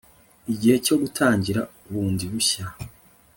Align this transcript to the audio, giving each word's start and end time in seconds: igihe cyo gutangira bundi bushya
igihe 0.53 0.75
cyo 0.85 0.95
gutangira 1.01 1.61
bundi 1.91 2.25
bushya 2.31 2.65